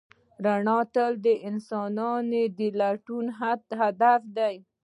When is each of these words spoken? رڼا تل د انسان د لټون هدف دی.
رڼا 0.45 0.77
تل 0.93 1.11
د 1.25 1.27
انسان 1.49 1.97
د 2.57 2.59
لټون 2.79 3.25
هدف 3.39 4.23
دی. 4.37 4.55